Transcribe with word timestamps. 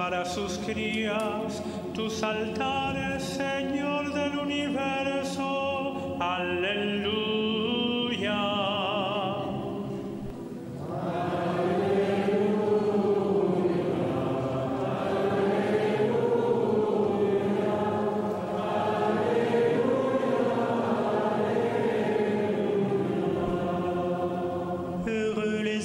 Para 0.00 0.24
sus 0.24 0.56
crías, 0.60 1.62
tus 1.92 2.22
altares, 2.22 3.22
Señor 3.22 4.14
del 4.14 4.38
universo. 4.38 6.16
Aleluya. 6.18 7.20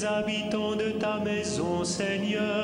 Habitants 0.07 0.77
de 0.77 0.91
ta 0.99 1.19
maison, 1.19 1.83
Seigneur. 1.85 2.54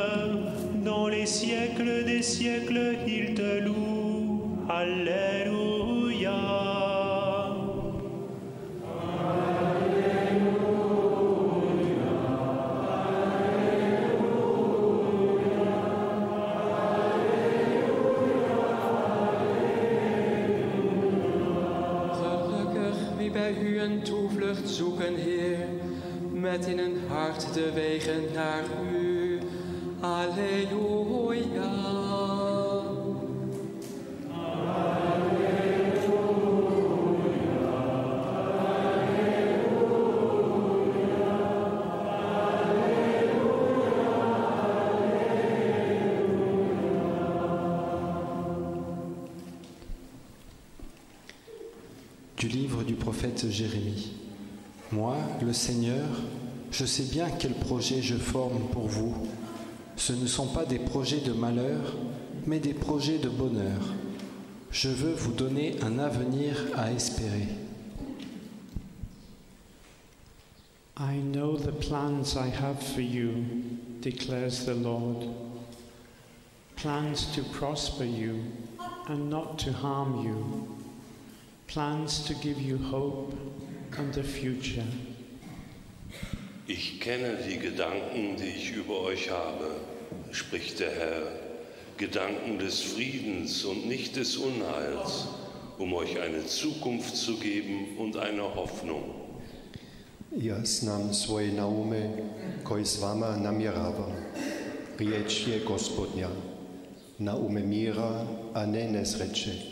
Een 23.82 24.02
toevlucht 24.02 24.70
zoeken, 24.70 25.16
Heer, 25.16 25.68
met 26.32 26.66
in 26.66 26.78
hun 26.78 26.98
hart 27.08 27.54
de 27.54 27.72
wegen 27.74 28.24
naar 28.34 28.64
u. 28.94 29.40
Alleluia. 30.00 32.01
Jérémie. 53.50 54.12
Moi, 54.92 55.16
le 55.42 55.54
Seigneur, 55.54 56.08
je 56.72 56.86
sais 56.86 57.04
bien 57.04 57.30
quels 57.30 57.54
projets 57.54 58.02
je 58.02 58.16
forme 58.16 58.68
pour 58.72 58.88
vous. 58.88 59.16
Ce 59.96 60.14
ne 60.14 60.26
sont 60.26 60.48
pas 60.48 60.66
des 60.66 60.80
projets 60.80 61.20
de 61.20 61.32
malheur, 61.32 61.96
mais 62.48 62.60
des 62.60 62.74
projets 62.74 63.20
de 63.20 63.30
bonheur. 63.30 63.80
Je 64.72 64.90
veux 64.90 65.14
vous 65.14 65.34
donner 65.34 65.76
un 65.84 66.00
avenir 66.00 66.56
à 66.76 66.92
espérer. 66.92 67.48
I 70.98 71.18
know 71.18 71.58
the 71.58 71.72
plans 71.72 72.36
I 72.36 72.50
have 72.50 72.82
for 72.82 73.02
you, 73.02 73.46
declares 74.02 74.66
the 74.66 74.76
Lord. 74.76 75.28
Plans 76.76 77.28
to 77.36 77.44
prosper 77.44 78.06
you 78.06 78.44
and 79.08 79.30
not 79.30 79.60
to 79.60 79.72
harm 79.72 80.26
you, 80.26 80.68
plans 81.74 82.26
to 82.28 82.34
give 82.34 82.62
you 82.62 82.78
hope 82.78 83.34
and 83.98 84.18
a 84.18 84.24
future. 84.24 84.84
Ich 86.68 87.00
kenne 87.00 87.38
die 87.48 87.60
Gedanken, 87.60 88.36
die 88.36 88.50
ich 88.58 88.76
über 88.76 89.00
euch 89.02 89.32
habe, 89.32 89.76
spricht 90.32 90.80
der 90.80 90.92
Herr, 90.92 91.22
Gedanken 91.98 92.60
des 92.60 92.82
Friedens 92.82 93.64
und 93.64 93.88
nicht 93.88 94.16
des 94.18 94.36
Unheils, 94.38 95.28
um 95.78 95.94
euch 95.94 96.20
eine 96.20 96.46
Zukunft 96.46 97.16
zu 97.16 97.38
geben 97.38 97.98
und 97.98 98.18
eine 98.18 98.44
Hoffnung. 98.56 99.04
Ja 100.32 100.66
znam 100.66 101.14
svoje 101.14 101.54
naume 101.54 102.10
koje 102.64 102.86
s 102.86 103.00
vama 103.02 103.38
namjerava. 103.38 104.12
Riječ 105.00 105.48
je 105.48 105.60
gospodnja, 105.68 106.30
naume 107.18 107.62
mira, 107.62 108.28
a 108.54 108.66
ne 108.66 108.92
nesreće, 108.92 109.71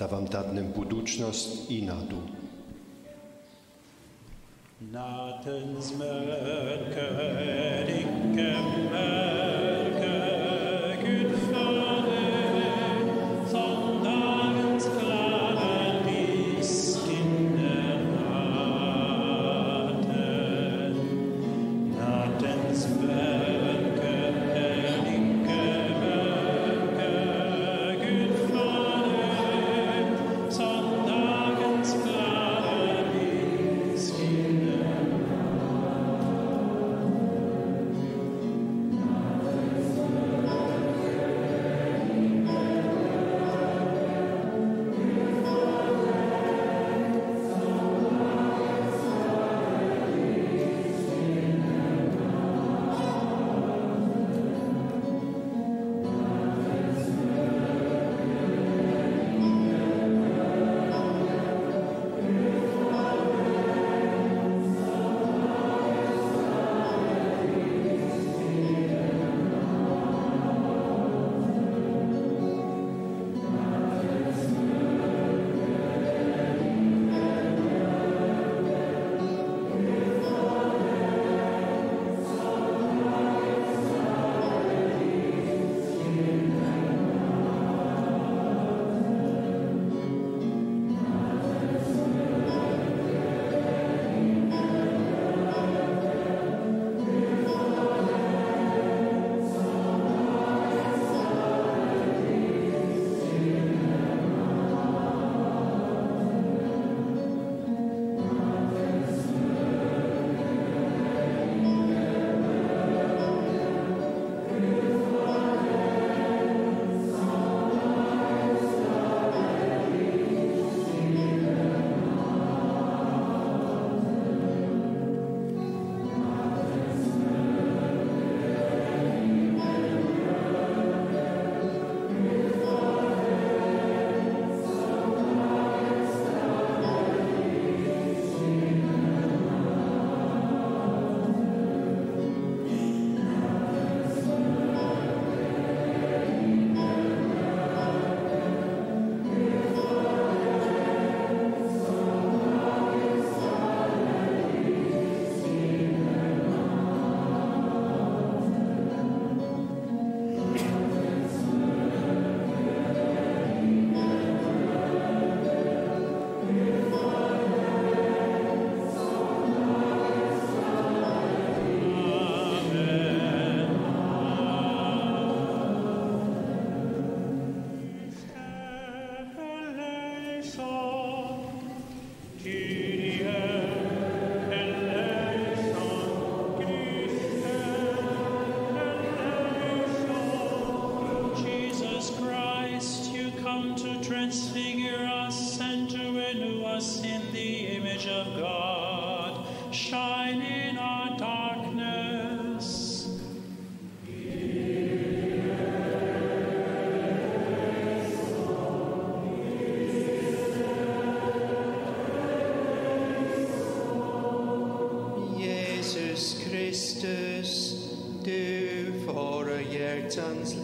da 0.00 0.06
vam 0.06 0.26
dadnem 0.26 0.72
budućnost 0.76 1.70
i 1.70 1.82
nadu. 1.82 2.16
Mörker, 5.98 6.70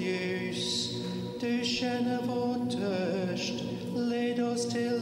ljus, 0.01 0.91
du 1.41 1.65
känner 1.65 2.23
vår 2.23 2.71
törst, 2.71 3.55
led 3.97 4.41
oss 4.41 4.69
till 4.69 4.96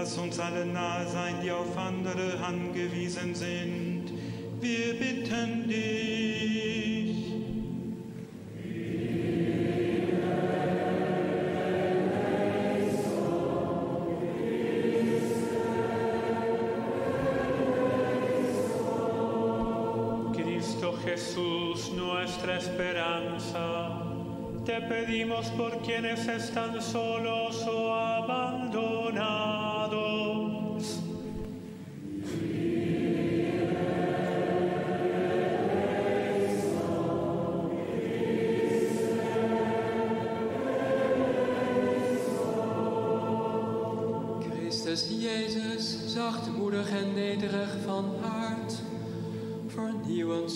lass 0.00 0.16
uns 0.16 0.40
alle 0.40 0.64
nahe 0.64 1.06
sein, 1.08 1.34
die 1.42 1.50
auf 1.50 1.76
andere 1.76 2.42
angewiesen 2.42 3.34
sind. 3.34 4.04
Wir 4.58 4.94
bitten 4.94 5.68
dich. 5.68 7.10
Cristo 20.32 20.94
Jesús, 21.04 21.92
nuestra 21.92 22.56
esperanza, 22.56 24.02
te 24.64 24.80
pedimos 24.80 25.50
por 25.50 25.82
quienes 25.82 26.26
están 26.26 26.80
solos 26.80 27.66
o 27.66 27.94
abandonados. 27.94 28.89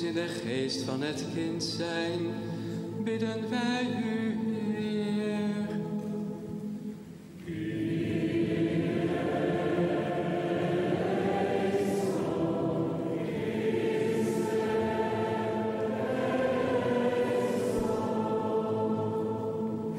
In 0.05 0.15
de 0.15 0.29
geest 0.29 0.83
van 0.83 1.03
het 1.03 1.25
kind 1.35 1.63
zijn, 1.63 2.21
bidden 3.05 3.51
wij 3.51 3.87
u. 4.05 4.39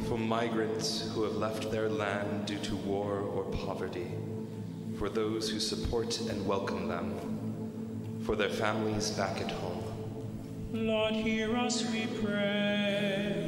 For 0.07 0.19
migrants 0.19 1.03
who 1.13 1.23
have 1.23 1.37
left 1.37 1.71
their 1.71 1.89
land 1.89 2.47
due 2.47 2.59
to 2.59 2.75
war 2.85 3.21
or 3.35 3.43
poverty, 3.43 4.07
for 4.97 5.09
those 5.09 5.51
who 5.51 5.59
support 5.59 6.19
and 6.29 6.47
welcome 6.47 6.87
them, 6.87 7.13
for 8.21 8.35
their 8.37 8.51
families 8.51 9.11
back 9.11 9.41
at 9.41 9.51
home. 9.51 9.84
Lord, 10.75 11.13
hear 11.13 11.55
us, 11.55 11.89
we 11.89 12.05
pray. 12.21 13.43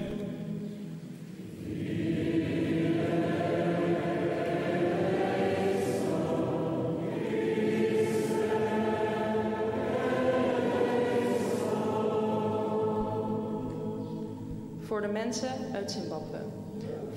Voor 14.82 15.02
de 15.02 15.08
mensen 15.08 15.50
uit 15.74 15.92
Zimbabwe. 15.92 16.38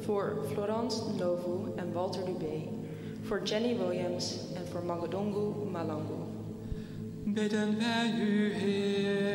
Voor 0.01 0.45
Florence 0.53 1.11
Ndlovu 1.13 1.73
en 1.77 1.93
Walter 1.93 2.25
Dubé. 2.25 2.69
Voor 3.23 3.43
Jenny 3.43 3.77
Williams 3.77 4.39
en 4.55 4.67
voor 4.67 4.85
Magodongo 4.85 5.69
Malango. 5.73 6.29
Bidden 7.25 7.79
wij 7.79 8.15
u, 8.21 8.53
Heer. 8.53 9.30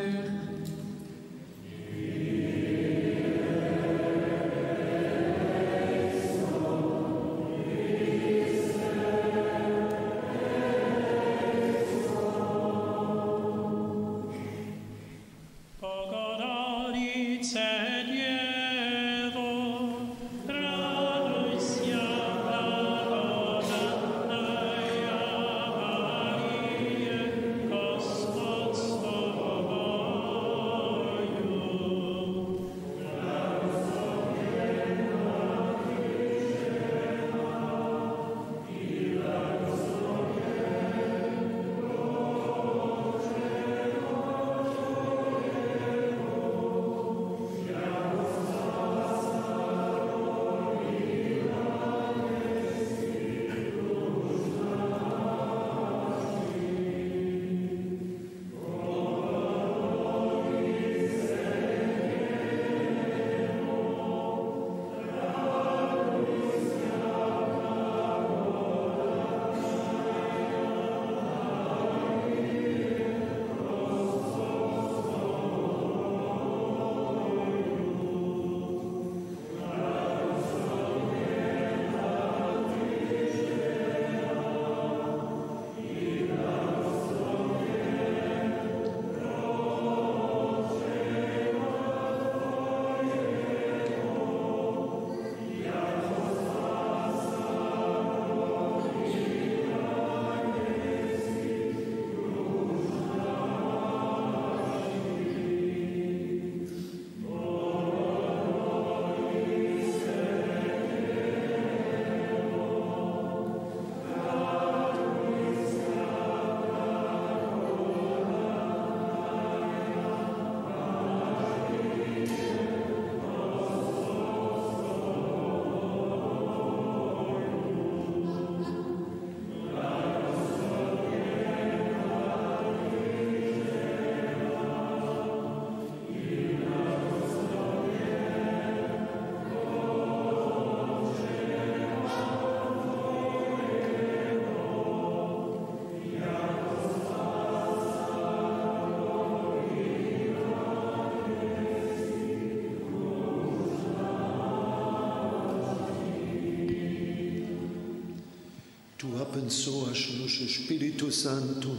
Tu 159.46 159.52
abençoas 159.52 160.08
nos 160.18 160.42
Espírito 160.42 161.12
Santo. 161.12 161.70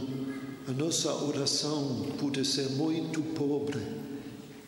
A 0.69 0.71
nossa 0.71 1.13
oração 1.13 2.07
pode 2.17 2.45
ser 2.45 2.69
muito 2.69 3.21
pobre, 3.21 3.81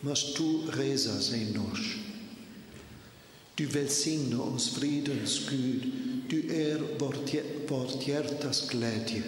mas 0.02 0.22
tu 0.34 0.66
rezas 0.66 1.32
em 1.32 1.46
nós. 1.52 1.96
Du 3.56 3.66
välsignar 3.68 4.40
oss 4.40 4.68
fridens 4.68 5.38
Gud, 5.38 5.86
du 6.28 6.36
hjär- 6.42 6.98
vårt 7.66 8.02
hjärtas 8.06 8.66
glädje. 8.68 9.24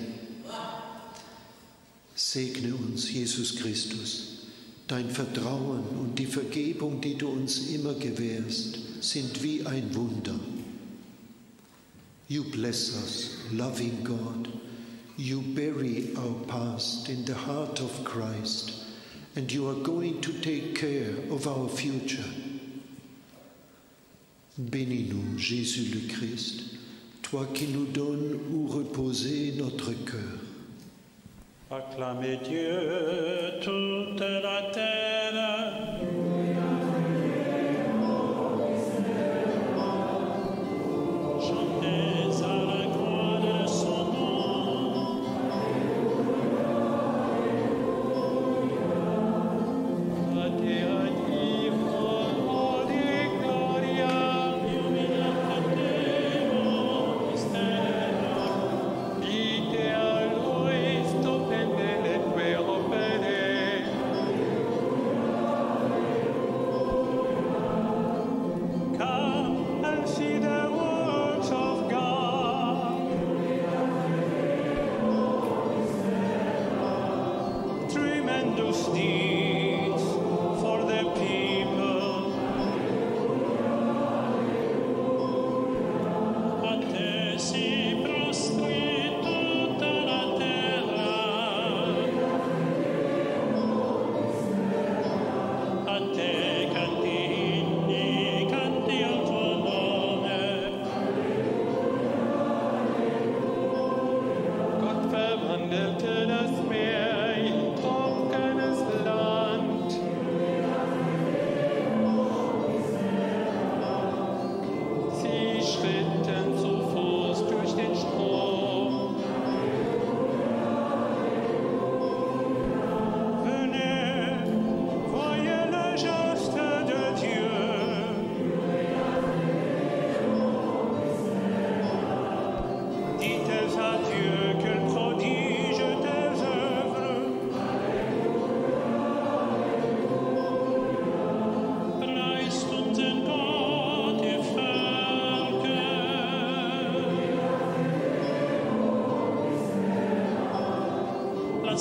Segne 2.14 2.72
uns, 2.74 3.10
Jesus 3.10 3.52
Christus. 3.52 4.24
Dein 4.86 5.08
Vertrauen 5.08 5.82
und 5.98 6.18
die 6.18 6.26
Vergebung, 6.26 7.00
die 7.00 7.14
du 7.14 7.28
uns 7.28 7.70
immer 7.70 7.94
gewährst, 7.94 8.78
sind 9.00 9.42
wie 9.42 9.64
ein 9.64 9.94
Wunder. 9.94 10.38
You 12.32 12.44
bless 12.44 12.96
us, 12.96 13.44
loving 13.52 14.02
God. 14.02 14.48
You 15.18 15.42
bury 15.42 16.14
our 16.16 16.34
past 16.48 17.10
in 17.10 17.26
the 17.26 17.34
heart 17.34 17.78
of 17.80 18.04
Christ, 18.04 18.72
and 19.36 19.52
you 19.52 19.68
are 19.68 19.74
going 19.74 20.22
to 20.22 20.32
take 20.40 20.74
care 20.74 21.12
of 21.30 21.46
our 21.46 21.68
future. 21.68 22.24
Bénis-nous, 24.58 25.36
Jésus 25.36 25.92
le 25.92 26.08
Christ, 26.08 26.78
toi 27.20 27.44
qui 27.52 27.66
nous 27.66 27.84
donnes 27.92 28.40
où 28.50 28.66
reposer 28.66 29.52
notre 29.58 29.92
cœur. 29.92 30.40
Acclamez 31.70 32.38
Dieu, 32.48 33.60
toute 33.60 34.20
la 34.20 34.70
terre. 34.72 35.01
Tremendous 78.54 79.21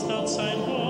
Völker. 0.08 0.22
Lasst 0.22 0.81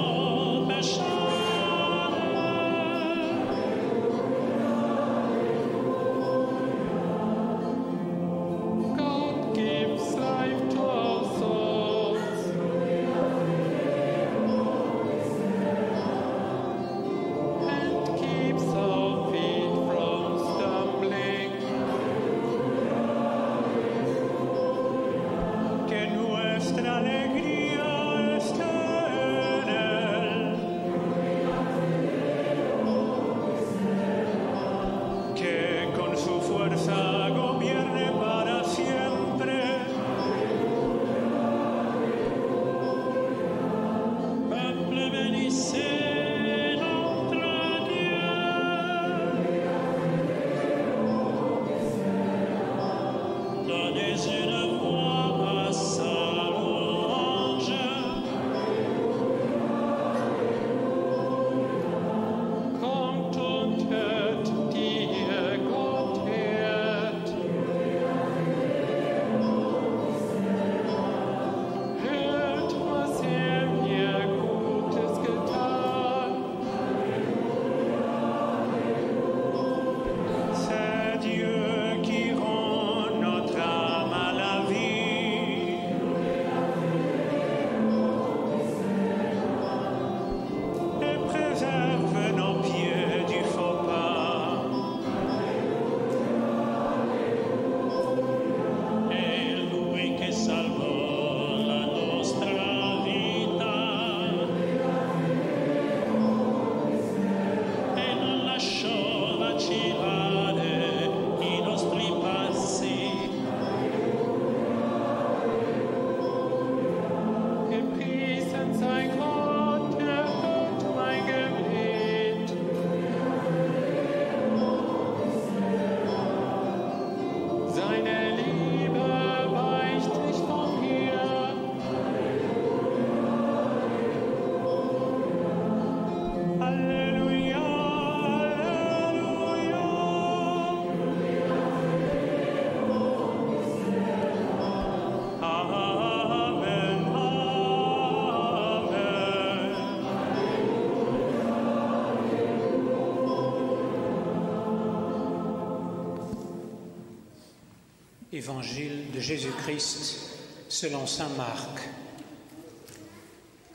Évangile 158.42 159.12
de 159.14 159.20
Jésus-Christ 159.20 160.20
selon 160.68 161.06
Saint 161.06 161.30
Marc. 161.38 161.78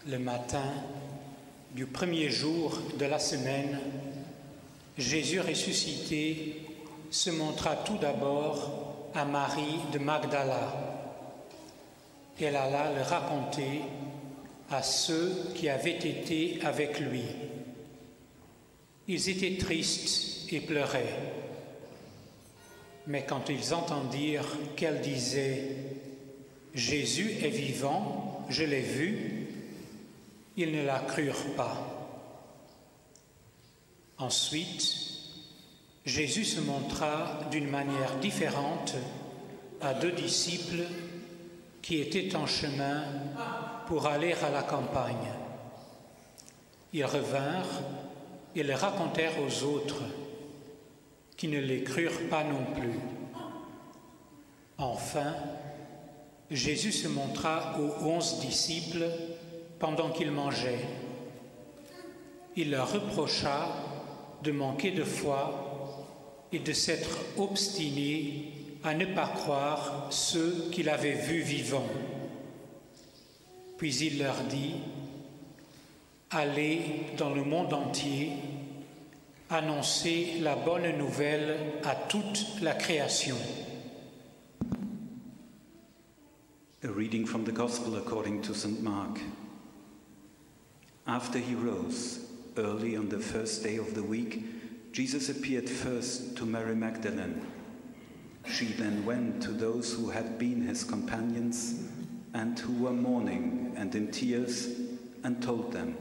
Le 0.09 0.19
matin 0.19 0.73
du 1.71 1.87
premier 1.87 2.31
jour 2.31 2.77
de 2.99 3.05
la 3.05 3.21
semaine, 3.21 3.79
Jésus 4.99 5.39
ressuscité 5.39 6.63
se 7.13 7.31
montra 7.31 7.77
tout 7.77 7.97
d'abord 7.99 9.13
à 9.15 9.25
Marie 9.25 9.79
de 9.93 10.01
Magdala. 10.01 11.15
Elle 12.41 12.57
alla 12.57 12.93
le 12.93 13.03
raconter 13.03 13.83
à 14.69 14.83
ceux 14.83 15.53
qui 15.55 15.69
avaient 15.69 15.93
été 15.93 16.59
avec 16.65 16.99
lui. 16.99 17.23
Ils 19.07 19.29
étaient 19.29 19.59
tristes 19.59 20.53
et 20.53 20.59
pleuraient. 20.59 21.46
Mais 23.07 23.25
quand 23.25 23.49
ils 23.49 23.73
entendirent 23.73 24.57
qu'elle 24.77 25.01
disait 25.01 25.69
Jésus 26.75 27.33
est 27.43 27.51
vivant, 27.51 28.45
je 28.51 28.65
l'ai 28.65 28.81
vu, 28.81 29.49
ils 30.57 30.73
ne 30.73 30.85
la 30.85 30.99
crurent 31.01 31.55
pas. 31.57 31.97
Ensuite, 34.19 34.95
Jésus 36.05 36.45
se 36.45 36.61
montra 36.61 37.41
d'une 37.51 37.69
manière 37.69 38.17
différente 38.21 38.95
à 39.81 39.95
deux 39.95 40.13
disciples 40.13 40.85
qui 41.83 42.01
étaient 42.01 42.35
en 42.37 42.47
chemin 42.47 43.05
pour 43.87 44.07
aller 44.07 44.33
à 44.33 44.51
la 44.51 44.63
campagne. 44.63 45.33
Ils 46.93 47.05
revinrent 47.05 47.83
et 48.55 48.63
le 48.63 48.75
racontèrent 48.75 49.41
aux 49.41 49.65
autres, 49.65 50.03
qui 51.37 51.49
ne 51.49 51.59
les 51.59 51.83
crurent 51.83 52.29
pas 52.31 52.45
non 52.45 52.65
plus. 52.75 52.99
Enfin, 54.79 55.35
Jésus 56.51 56.93
se 56.93 57.09
montra 57.09 57.79
aux 57.81 58.07
onze 58.07 58.41
disciples 58.41 59.07
pendant 59.79 60.11
qu'ils 60.11 60.31
mangeaient. 60.31 60.85
Il 62.57 62.71
leur 62.71 62.93
reprocha 62.93 63.69
de 64.43 64.53
manquer 64.53 64.93
de 64.93 65.05
foi 65.05 66.47
et 66.53 66.59
de 66.59 66.73
s'être 66.73 67.19
obstinés 67.37 68.53
à 68.85 68.95
ne 68.95 69.05
pas 69.07 69.29
croire 69.29 70.07
ceux 70.11 70.69
qu'il 70.71 70.89
avait 70.89 71.13
vus 71.13 71.41
vivants. 71.41 71.89
Puis 73.77 73.95
il 73.97 74.19
leur 74.19 74.43
dit, 74.45 74.75
Allez 76.31 76.81
dans 77.17 77.31
le 77.31 77.45
monde 77.45 77.73
entier, 77.73 78.31
annoncer 79.49 80.41
la 80.41 80.57
bonne 80.57 80.97
nouvelle 80.99 81.81
à 81.85 81.95
toute 82.09 82.61
la 82.63 82.75
création. 82.75 83.37
A 86.83 86.89
reading 86.89 87.25
from 87.25 87.45
the 87.45 87.53
Gospel 87.53 87.97
according 87.97 88.43
to 88.43 88.55
St. 88.55 88.83
Mark. 88.83 89.21
After 91.07 91.39
he 91.39 91.55
rose, 91.55 92.27
early 92.57 92.97
on 92.97 93.09
the 93.09 93.21
first 93.21 93.63
day 93.63 93.77
of 93.77 93.95
the 93.95 94.03
week, 94.03 94.45
Jesus 94.93 95.29
appeared 95.29 95.69
first 95.69 96.37
to 96.37 96.45
Mary 96.45 96.75
Magdalene. 96.75 97.41
She 98.49 98.67
then 98.67 99.05
went 99.05 99.43
to 99.43 99.53
those 99.53 99.93
who 99.93 100.11
had 100.11 100.39
been 100.39 100.63
his 100.63 100.83
companions 100.83 101.85
and 102.35 102.59
who 102.59 102.73
were 102.85 102.93
mourning 102.93 103.75
and 103.77 103.95
in 103.95 104.11
tears 104.11 104.69
and 105.23 105.41
told 105.43 105.73
them. 105.73 105.97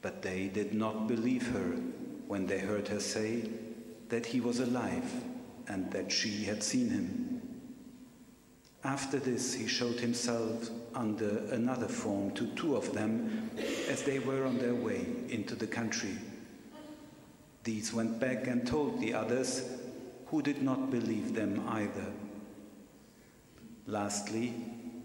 But 0.00 0.22
they 0.22 0.48
did 0.48 0.74
not 0.74 1.06
believe 1.06 1.46
her 1.52 1.74
when 2.32 2.46
they 2.46 2.60
heard 2.60 2.88
her 2.88 2.98
say 2.98 3.46
that 4.08 4.24
he 4.24 4.40
was 4.40 4.58
alive 4.58 5.12
and 5.68 5.90
that 5.90 6.10
she 6.10 6.44
had 6.44 6.62
seen 6.62 6.88
him. 6.88 7.42
After 8.82 9.18
this, 9.18 9.52
he 9.52 9.66
showed 9.66 10.00
himself 10.00 10.70
under 10.94 11.44
another 11.52 11.88
form 11.88 12.30
to 12.30 12.46
two 12.54 12.74
of 12.74 12.94
them 12.94 13.50
as 13.86 14.02
they 14.02 14.18
were 14.18 14.46
on 14.46 14.56
their 14.56 14.74
way 14.74 15.04
into 15.28 15.54
the 15.54 15.66
country. 15.66 16.16
These 17.64 17.92
went 17.92 18.18
back 18.18 18.46
and 18.46 18.66
told 18.66 18.98
the 18.98 19.12
others, 19.12 19.68
who 20.28 20.40
did 20.40 20.62
not 20.62 20.90
believe 20.90 21.34
them 21.34 21.62
either. 21.68 22.06
Lastly, 23.86 24.54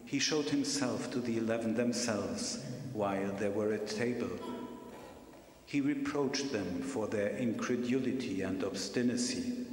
he 0.06 0.20
showed 0.20 0.48
himself 0.48 1.12
to 1.12 1.20
the 1.20 1.38
eleven 1.38 1.76
themselves 1.76 2.63
while 2.94 3.34
they 3.34 3.50
were 3.50 3.74
at 3.74 3.90
table. 3.90 4.30
He 5.68 5.82
reproached 5.82 6.54
them 6.54 6.82
for 6.82 7.08
their 7.08 7.36
incredulity 7.36 8.42
and 8.42 8.64
obstinacy 8.64 9.66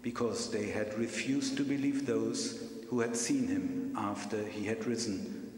because 0.00 0.48
they 0.52 0.70
had 0.70 0.96
refused 0.96 1.56
to 1.56 1.64
believe 1.64 2.06
those 2.06 2.62
who 2.88 3.00
had 3.00 3.16
seen 3.16 3.48
him 3.48 3.92
after 3.96 4.46
he 4.46 4.64
had 4.64 4.86
risen. 4.86 5.50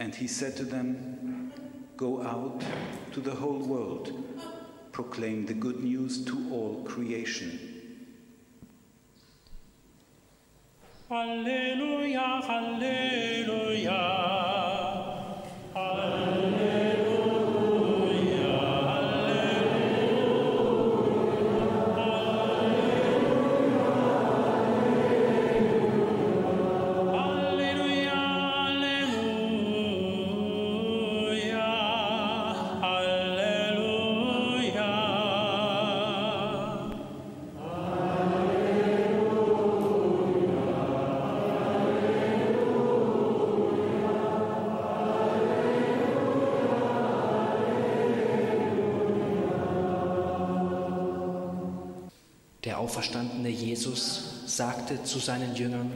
And 0.00 0.12
he 0.12 0.26
said 0.26 0.56
to 0.56 0.64
them, 0.64 1.52
Go 1.96 2.20
out 2.22 2.64
to 3.12 3.20
the 3.20 3.30
whole 3.30 3.60
world, 3.60 4.12
proclaim 4.90 5.46
the 5.46 5.54
good 5.54 5.78
news 5.78 6.24
to 6.24 6.50
all 6.50 6.82
creation. 6.82 7.60
Alleluia, 11.08 12.42
Alleluia. 12.48 13.94
Auferstandene 52.84 53.48
Jesus 53.48 54.42
sagte 54.46 55.02
zu 55.04 55.18
seinen 55.18 55.54
Jüngern, 55.56 55.90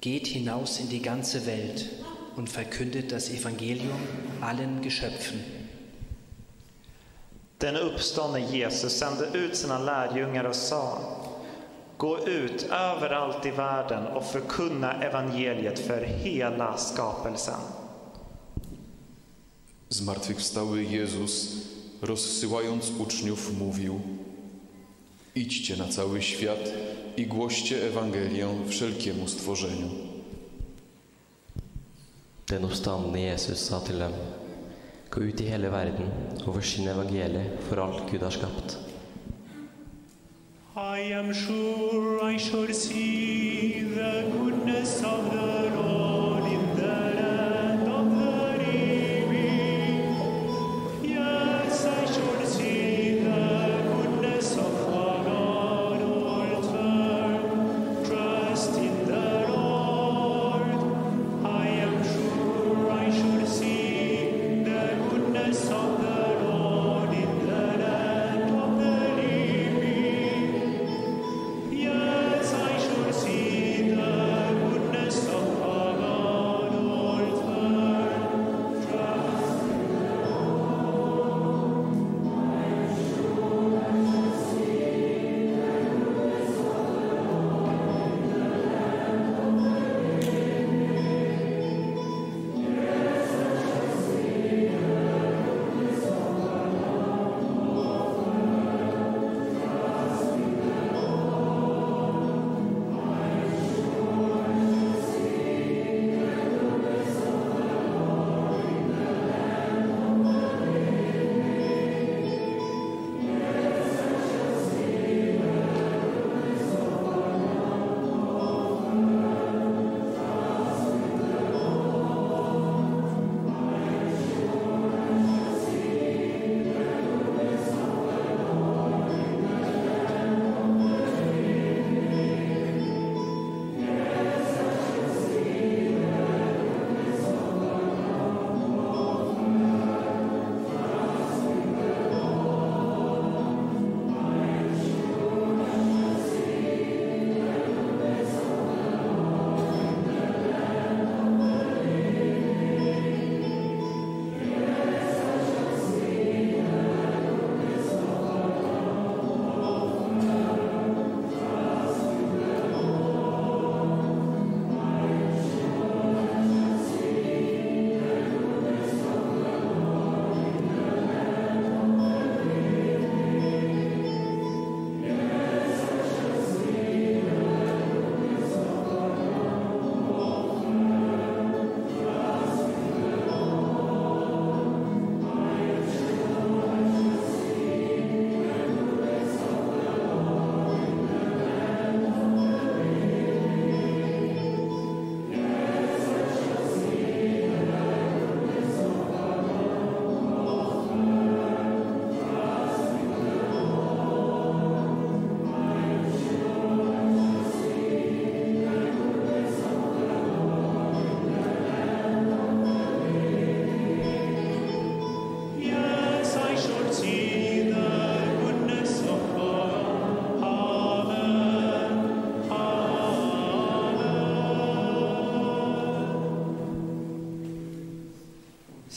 Geht 0.00 0.26
hinaus 0.26 0.80
in 0.80 0.88
die 0.88 1.02
ganze 1.02 1.46
Welt 1.46 1.88
und 2.36 2.48
verkündet 2.48 3.10
das 3.10 3.30
Evangelium 3.30 4.00
allen 4.40 4.82
Geschöpfen. 4.82 5.42
Den 7.60 7.76
uppståndne 7.76 8.38
Jesus 8.38 8.98
sände 8.98 9.24
ut 9.32 9.56
sina 9.56 9.78
lärjungar 9.78 10.44
och 10.44 10.54
sa 10.54 11.00
Gå 11.96 12.18
ut 12.28 12.62
överallt 12.70 13.46
i 13.46 13.50
världen 13.50 14.06
och 14.06 14.24
förkunna 14.24 15.02
evangeliet 15.02 15.78
för 15.78 16.02
hela 16.02 16.76
skapelsen. 16.76 17.60
Zmartwychwstały 19.88 20.84
Jezus, 20.84 21.56
rozsyłając 22.02 22.90
uczniów, 22.98 23.58
mówił: 23.58 24.17
Idźcie 25.38 25.76
na 25.76 25.88
cały 25.88 26.22
świat 26.22 26.72
i 27.16 27.26
głoście 27.26 27.86
Ewangelię 27.86 28.48
wszelkiemu 28.68 29.28
stworzeniu. 29.28 29.88
Den 32.48 32.64
oppstandende 32.64 33.20
Jesus 33.20 33.58
sa 33.58 33.80
til 33.80 33.98
dem, 33.98 34.12
Gå 35.10 35.20
ut 35.20 35.40
i 35.40 35.44
hele 35.44 35.70
verden 35.70 36.10
og 36.46 36.54
forsyn 36.54 36.88
evangeliet 36.88 37.62
for 37.68 37.78
alt 37.78 38.10
Gud 38.10 38.22
har 38.22 38.30
skapt. 38.30 38.78
I 40.76 41.12
am 41.12 41.34
sure 41.34 42.34
I 42.34 42.38
shall 42.38 42.74
see 42.74 43.84
the 43.94 44.30
goodness 44.32 45.02
of 45.04 45.30
the 45.30 45.70
Lord 45.76 45.87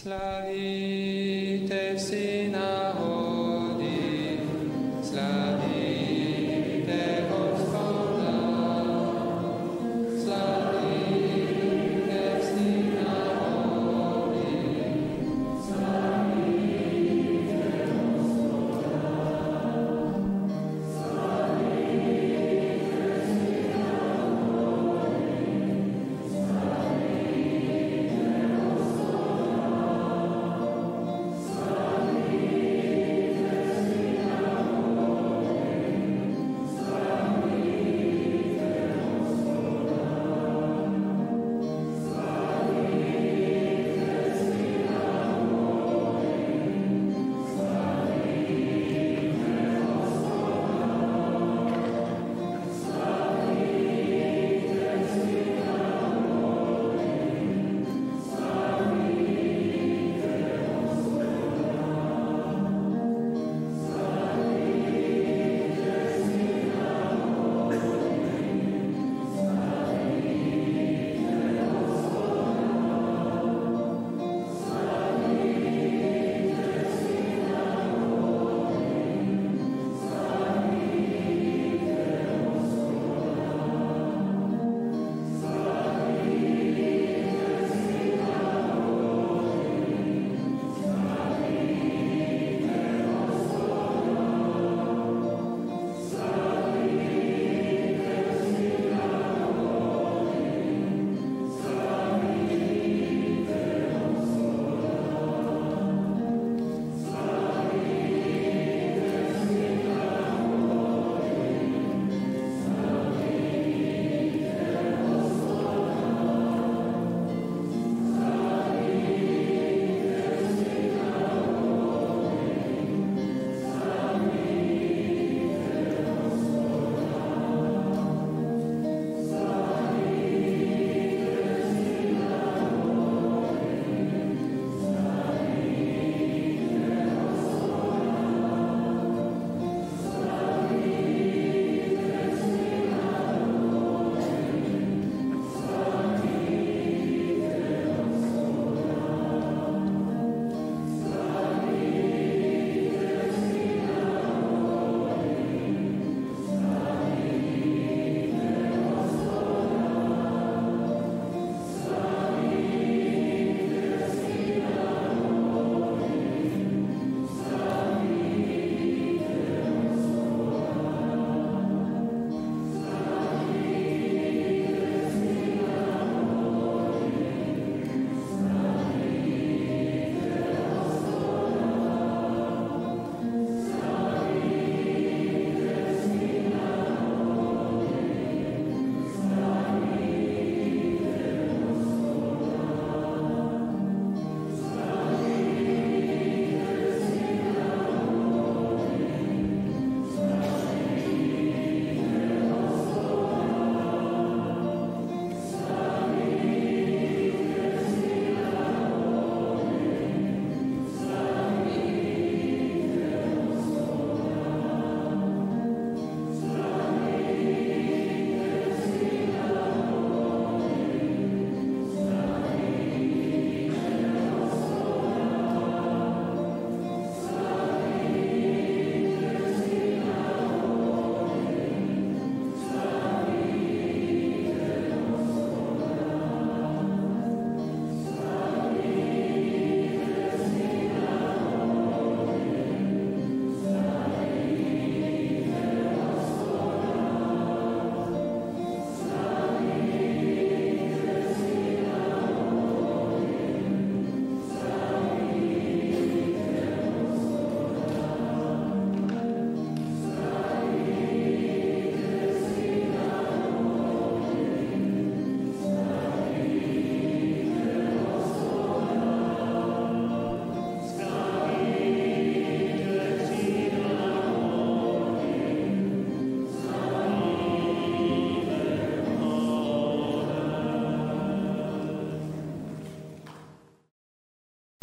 Slavim. 0.02 0.91